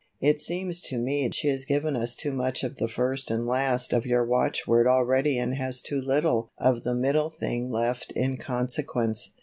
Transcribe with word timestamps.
It 0.19 0.41
seems 0.41 0.81
to 0.89 0.97
me 0.97 1.29
she 1.31 1.47
has 1.49 1.63
given 1.63 1.95
us 1.95 2.15
too 2.15 2.31
much 2.33 2.63
of 2.63 2.77
the 2.77 2.87
first 2.87 3.29
and 3.29 3.45
last 3.45 3.93
of 3.93 4.03
your 4.03 4.25
watchword 4.25 4.87
already 4.87 5.37
and 5.37 5.53
has 5.53 5.79
too 5.79 6.01
little 6.01 6.49
of 6.57 6.83
the 6.83 6.95
middle 6.95 7.29
thing 7.29 7.69
left 7.69 8.11
in 8.13 8.37
consequence." 8.37 9.31